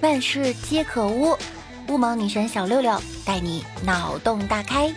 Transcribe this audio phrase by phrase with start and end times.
[0.00, 1.36] 万事皆可污，
[1.88, 4.94] 乌蒙女神小六六带你脑洞大开。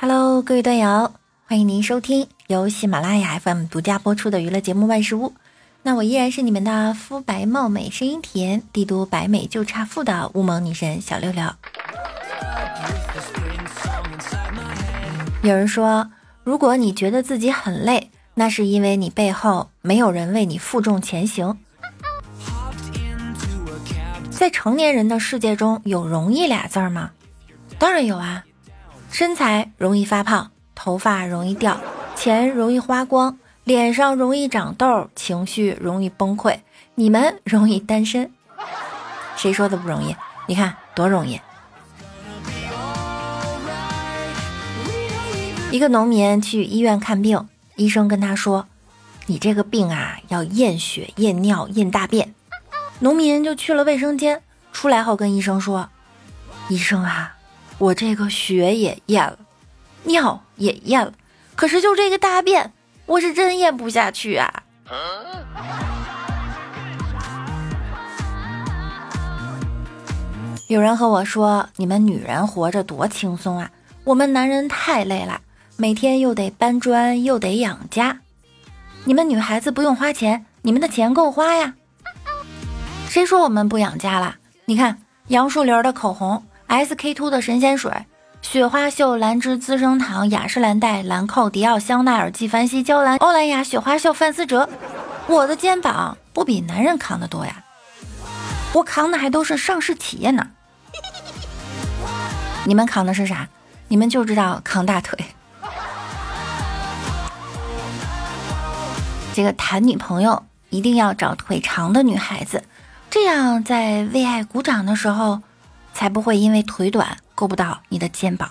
[0.00, 1.12] Hello，各位段友，
[1.46, 5.30] 欢迎您收听由喜马拉雅 FM 独家播出的娱乐节目《万事屋》。
[5.82, 11.44] 那我依然是你们的肤白貌美、声音甜、帝都白美就差富的乌蒙女神小六六。
[15.42, 16.08] 有人说，
[16.44, 21.58] 如果你觉得自己很累，那是因为你背后没有人为你负重前行。
[24.30, 27.10] 在成年人的世界中有容易俩字儿吗？
[27.76, 28.44] 当然有啊，
[29.10, 31.76] 身材容易发胖，头发容易掉，
[32.14, 36.60] 钱容易花光，脸上容易长痘，情绪容易崩溃，
[36.94, 38.30] 你们容易单身。
[39.36, 40.14] 谁说的不容易？
[40.46, 41.40] 你看多容易。
[45.72, 48.66] 一个农民去医院看病，医生跟他说
[49.24, 52.34] ：“你这个病啊，要验血、验尿、验大便。”
[53.00, 55.88] 农民就去了卫生间，出来后跟医生说
[56.68, 57.36] ：“医生啊，
[57.78, 59.38] 我这个血也验了，
[60.02, 61.14] 尿也验了，
[61.56, 62.74] 可是就这个大便，
[63.06, 64.64] 我是真咽不下去啊。”
[70.68, 73.70] 有人和我说：“你们女人活着多轻松啊，
[74.04, 75.40] 我们男人太累了。”
[75.82, 78.20] 每天又得搬砖又得养家，
[79.02, 81.74] 你们女孩子不用花钱，你们的钱够花呀。
[83.08, 84.36] 谁说我们不养家了？
[84.66, 87.90] 你看杨树林的口红，SK two 的神仙水，
[88.42, 94.68] 雪花秀、兰芝资生堂、雅诗兰黛、兰蔻、迪奥、香奈儿、纪梵希、娇兰、欧莱雅、雪花秀、范思哲，
[95.26, 97.64] 我的肩膀不比男人扛得多呀，
[98.72, 100.46] 我扛的还都是上市企业呢。
[102.66, 103.48] 你们扛的是啥？
[103.88, 105.18] 你们就知道扛大腿。
[109.34, 112.64] 这个谈女朋友一定要找腿长的女孩子，
[113.10, 115.40] 这样在为爱鼓掌的时候，
[115.94, 118.50] 才不会因为腿短够不到你的肩膀。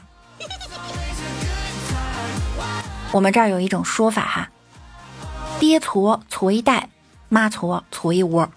[3.11, 4.49] 我们这儿有一种说法哈，
[5.59, 6.89] 爹矬矬一袋，
[7.29, 8.49] 妈矬矬一窝。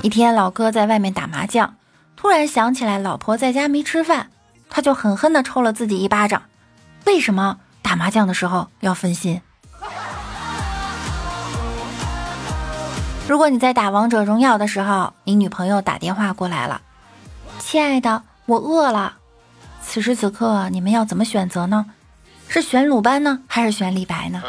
[0.00, 1.74] 一天，老哥在外面打麻将，
[2.16, 4.30] 突然想起来老婆在家没吃饭，
[4.70, 6.42] 他就狠狠地抽了自己一巴掌。
[7.04, 9.40] 为什么打麻将的时候要分心？
[13.28, 16.82] 如果你在打王者荣耀的时候，你女朋友打电话过来了，
[17.58, 19.14] 亲爱的，我饿了。
[19.82, 21.86] 此时此刻，你们要怎么选择呢？
[22.48, 24.42] 是选鲁班呢，还是选李白呢？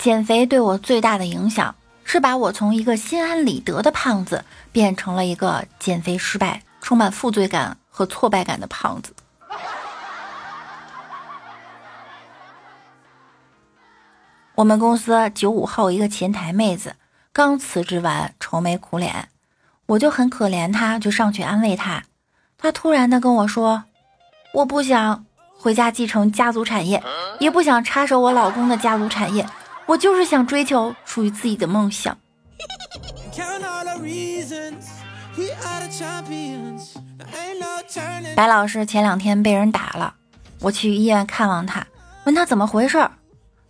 [0.00, 1.74] 减肥对我最大的影响。
[2.10, 4.42] 是把我从一个心安理得的胖子
[4.72, 9.12] 变成了一个减肥失败、充满负罪感和挫败感的胖子。
[14.56, 16.96] 我们公司九五后一个前台妹子
[17.30, 19.28] 刚辞职完，愁眉苦脸，
[19.84, 22.04] 我就很可怜她，就上去安慰她。
[22.56, 23.84] 她突然的跟我说
[24.54, 25.26] ：“我不想
[25.58, 27.04] 回家继承家族产业，
[27.38, 29.46] 也不想插手我老公的家族产业。”
[29.88, 32.14] 我就是想追求属于自己的梦想。
[38.36, 40.14] 白老师前两天被人打了，
[40.60, 41.86] 我去医院看望他，
[42.24, 43.08] 问他怎么回事。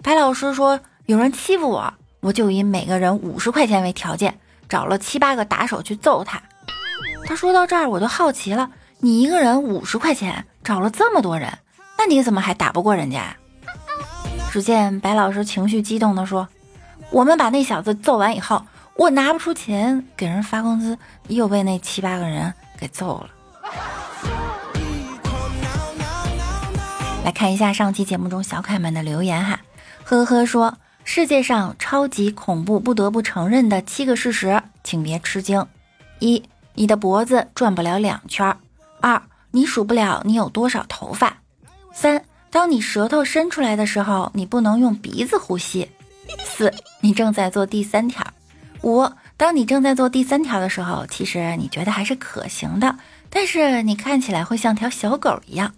[0.03, 6.43] 白老师说有人欺负我，我就以每个人五十块钱为条件，找了七八个打手去揍他。
[7.27, 8.69] 他说到这儿，我就好奇了，
[8.99, 11.57] 你一个人五十块钱，找了这么多人，
[11.97, 13.37] 那你怎么还打不过人家？
[14.51, 16.49] 只见白老师情绪激动地说
[17.13, 18.65] ：“我们把那小子揍完以后，
[18.97, 20.99] 我拿不出钱给人发工资，
[21.29, 23.29] 又被那七八个人给揍了。”
[27.25, 29.61] 来看一下上期节目中小可爱们的留言哈，
[30.03, 35.67] 呵呵说：“世界上超级恐怖不得不承认的七个事实，请别吃惊：
[36.21, 36.43] 一，
[36.75, 38.57] 你的脖子转不了两圈；
[39.03, 39.21] 二，
[39.51, 41.35] 你数不了你有多少头发；
[41.93, 45.91] 三。”当你舌头伸出来的时候，你不能用鼻子呼吸。
[46.45, 48.27] 四，你正在做第三条。
[48.83, 52.97] 五，当你正在做第三条的时候，其实你觉得还是可行的，
[53.29, 55.75] 但是你看起来会像条小狗一样。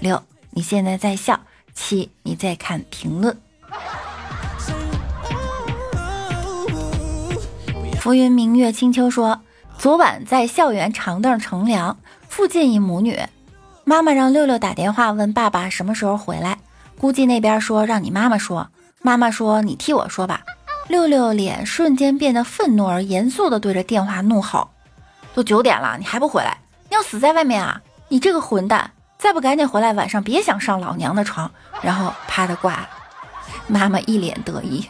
[0.00, 1.40] 六，你现在在笑。
[1.74, 3.36] 七，你在看评论。
[8.00, 9.42] 浮云明月清秋说，
[9.76, 11.98] 昨晚在校园长凳乘凉，
[12.28, 13.20] 附近一母女。
[13.88, 16.58] 妈妈让六六打电话问爸爸什么时候回来，
[16.98, 18.68] 估计那边说让你妈妈说。
[19.00, 20.42] 妈妈说：“你替我说吧。”
[20.90, 24.70] 六六脸瞬间变得愤怒而严肃地对着电话怒吼
[25.34, 26.58] ：“都九点了，你还不回来？
[26.88, 27.80] 要死在外面啊！
[28.08, 31.48] 你这个混蛋，再不赶紧回来，晚上别想上老娘的床！”
[31.80, 32.88] 然后啪的挂了。
[33.68, 34.84] 妈妈一脸得意。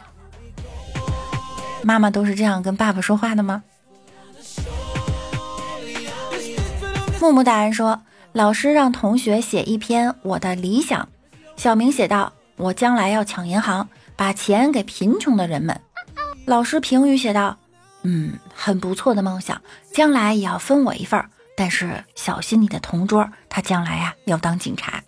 [1.83, 3.63] 妈妈都是这样跟爸爸说话的吗？
[7.21, 8.01] 木木大人说，
[8.37, 11.09] 老师让同学写一篇我的理想。
[11.57, 15.81] 小明写道：“我将来要抢银行，把钱给贫穷的人们。”
[16.45, 17.57] 老师评语写道
[18.05, 21.31] ：“嗯，很不错的梦想，将来也要分我一份儿。
[21.57, 25.03] 但是小心你的同桌，他将来呀要当警察。”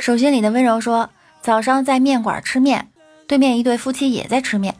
[0.00, 1.10] 手心里的温柔说
[1.42, 2.88] ：“早上在面馆吃面，
[3.26, 4.74] 对面一对夫妻也在吃面。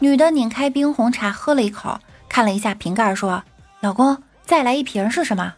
[0.00, 1.98] 女的拧开冰红茶喝了一口，
[2.28, 3.42] 看了一下瓶盖，说
[3.82, 5.54] ：‘老公，再来一瓶是什么？’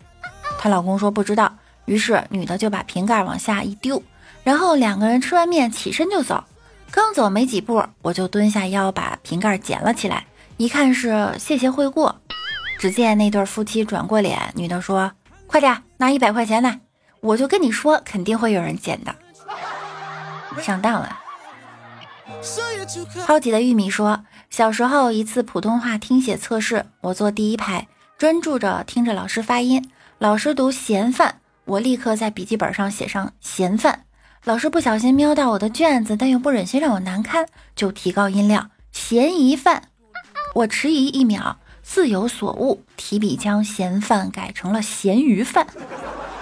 [0.58, 1.56] 她老公说不知道。
[1.84, 4.02] 于是女的就把瓶盖往下一丢，
[4.42, 6.42] 然后两个人吃完面起身就走。
[6.90, 10.24] 刚走没几步，我就蹲下腰把瓶盖捡了起来，
[10.56, 12.10] 一看是谢谢惠顾。
[12.78, 15.12] 只见那对夫妻转过脸，女的说
[15.46, 16.80] ：‘快点拿一百块钱来。’
[17.20, 19.14] 我就跟你说，肯定会有人捡的。
[20.62, 21.18] 上当了。
[23.26, 27.86] 超级的玉米说，小时候一次普通话听写测试，我坐第一排，
[28.16, 29.90] 专注着听着老师发音。
[30.18, 34.04] 老师读嫌犯，我立刻在笔记本上写上嫌犯。
[34.44, 39.84] 老师不小心瞄到我的卷子，但又不忍心让我难堪，就提高音量，嫌疑犯。
[40.54, 45.66] 我迟疑一秒，似有所悟，提笔将嫌犯改成了咸鱼犯。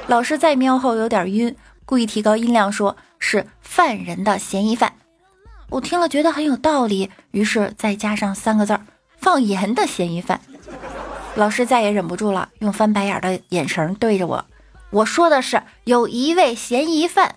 [0.07, 4.93] 老师再瞄后有点晕，故意提高音量说：“是犯人的嫌疑犯。”
[5.71, 8.85] 我听了觉得很有道理，于是再加上三个字儿
[9.17, 10.41] ：“放盐的嫌疑犯。”
[11.35, 14.45] 老师再也忍不住了，用翻白眼的眼神对着我
[14.91, 17.37] ：“我说的是有一位嫌疑犯。”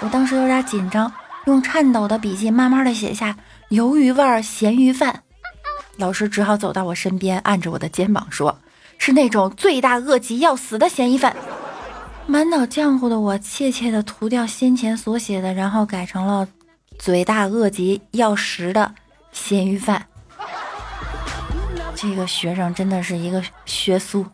[0.00, 1.10] 我当时有点紧张，
[1.46, 3.36] 用颤抖的笔记慢慢的写下
[3.70, 5.22] “鱿鱼味儿咸鱼饭”。
[5.96, 8.58] 老师只好走到我身边，按着我的肩膀说
[8.98, 11.34] ：“是那种罪大恶极要死的嫌疑犯。”
[12.28, 16.46] 满脑浆糊的我，怯怯的涂掉先前所写的，然后改成了
[16.98, 18.94] “嘴大恶极要食的
[19.32, 20.06] 咸鱼饭”。
[21.96, 24.26] 这个学生真的是一个学苏。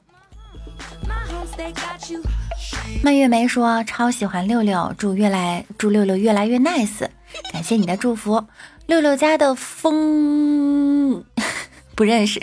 [3.02, 7.08] 蔓越莓说超喜欢六六，祝越来祝六六越来越 nice，
[7.52, 8.44] 感谢你的祝福。
[8.86, 11.24] 六六家的风
[11.94, 12.42] 不认识，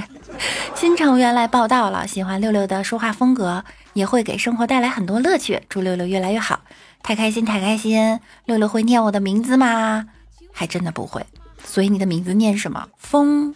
[0.74, 3.63] 新成员来报道了，喜欢六六的说话风格。
[3.94, 5.63] 也会给生活带来很多乐趣。
[5.68, 6.62] 祝六六越来越好，
[7.01, 8.19] 太开心太开心！
[8.45, 10.06] 六六会念我的名字吗？
[10.54, 11.25] 还真的不会。
[11.66, 12.88] 所以你的名字念什么？
[12.98, 13.56] 风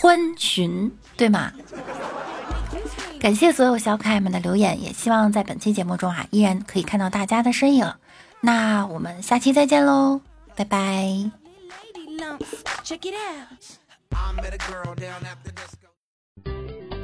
[0.00, 1.52] 欢寻，对吗？
[3.20, 7.92] 感谢所有小可爱们的留言，也希望在本期节目中啊，依然可以看到大家的身影。
[8.40, 10.20] 那我们下期再见喽，
[10.54, 11.30] 拜拜。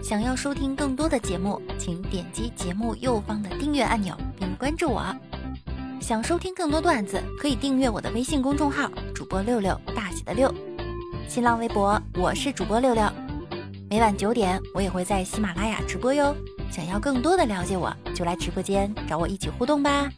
[0.01, 5.05] 想要收听更多的节目，请点击节目右方的订阅按钮并关注我。
[6.01, 10.55] 想收听更多段子，可以订阅我的微信公众号“主播六六大写的六”，
[11.29, 13.03] 新浪微博我是主播六六。
[13.91, 16.35] 每晚九点，我也会在喜马拉雅直播哟。
[16.71, 20.09] 想要更多的了解我，就来直播间找我一起互动吧。